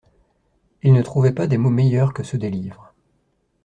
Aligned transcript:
Il 0.81 0.93
ne 0.93 1.03
trouvait 1.03 1.31
pas 1.31 1.45
des 1.45 1.59
mots 1.59 1.69
meilleurs 1.69 2.11
que 2.11 2.23
ceux 2.23 2.39
des 2.39 2.49
livres. 2.49 2.91